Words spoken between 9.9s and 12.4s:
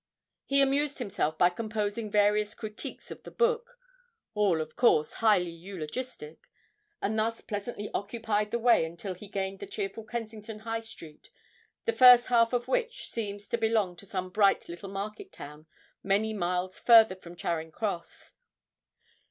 Kensington High Street, the first